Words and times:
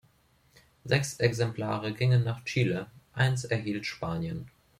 Sechs 0.83 1.17
Exemplare 1.19 1.93
gingen 1.93 2.23
nach 2.23 2.43
Chile, 2.43 2.87
eines 3.13 3.43
erhielt 3.45 3.85
Spanien. 3.85 4.49